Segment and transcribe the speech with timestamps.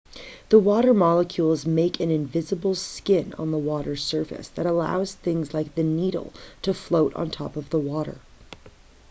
[0.49, 5.75] the water molecules make an invisible skin on the water's surface that allows things like
[5.75, 8.17] the needle to float on top of the water